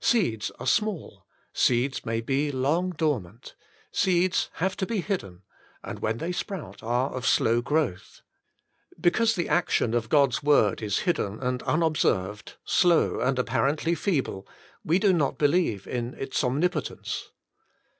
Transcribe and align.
Seeds 0.00 0.50
are 0.58 0.66
small, 0.66 1.24
seeds 1.52 2.04
may 2.04 2.20
be 2.20 2.50
long 2.50 2.90
dormant, 2.90 3.54
seeds 3.92 4.50
have 4.54 4.76
to 4.78 4.86
be 4.86 5.00
hidden, 5.02 5.42
and 5.84 6.00
when 6.00 6.18
they 6.18 6.32
sprout 6.32 6.82
are 6.82 7.10
of 7.12 7.24
slow 7.24 7.60
growth. 7.62 8.22
Because 9.00 9.36
the 9.36 9.48
action 9.48 9.94
of 9.94 10.08
God's 10.08 10.42
word 10.42 10.82
is 10.82 10.98
hidden 11.06 11.38
and 11.40 11.62
unobserved, 11.62 12.56
slow 12.64 13.20
and 13.20 13.38
apparently 13.38 13.94
feeble, 13.94 14.48
we 14.84 14.98
do 14.98 15.12
not 15.12 15.38
believe 15.38 15.86
in 15.86 16.14
its 16.14 16.42
omnipotence. 16.42 17.30